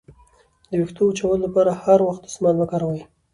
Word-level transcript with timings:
د 0.69 0.71
ویښتو 0.79 1.01
وچولو 1.05 1.43
لپاره 1.45 1.71
هر 1.83 1.99
وخت 2.07 2.21
دستمال 2.25 2.55
مه 2.59 2.65
کاروئ. 2.71 3.01